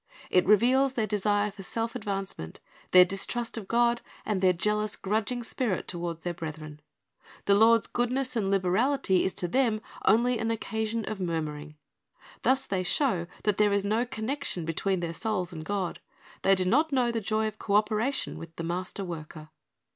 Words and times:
It 0.31 0.47
reveals 0.47 0.95
their 0.95 1.05
desire 1.05 1.51
for 1.51 1.61
self 1.61 1.93
advancement, 1.93 2.59
their 2.89 3.05
distrust 3.05 3.55
of 3.55 3.67
God, 3.67 4.01
and 4.25 4.41
their 4.41 4.51
jealous, 4.51 4.95
grudging 4.95 5.43
spirit 5.43 5.87
toward 5.87 6.21
their 6.21 6.33
brethren. 6.33 6.79
The 7.45 7.53
Lord's 7.53 7.85
goodness 7.85 8.35
and 8.35 8.49
liberality 8.49 9.23
is 9.23 9.33
to 9.35 9.47
them 9.47 9.79
only 10.03 10.39
an 10.39 10.49
occasion 10.49 11.05
of 11.05 11.19
murmuring. 11.19 11.75
Thus 12.41 12.65
they 12.65 12.81
show 12.81 13.27
that 13.43 13.57
there 13.59 13.71
is 13.73 13.85
no 13.85 14.03
connection 14.03 14.65
between 14.65 15.01
their 15.01 15.13
souls 15.13 15.53
and 15.53 15.63
God. 15.63 15.99
They 16.41 16.55
do 16.55 16.65
not 16.65 16.91
know 16.91 17.11
the 17.11 17.21
joy 17.21 17.45
of 17.47 17.59
co 17.59 17.75
operation 17.75 18.39
with 18.39 18.55
the 18.55 18.63
Master 18.63 19.05
worker. 19.05 19.49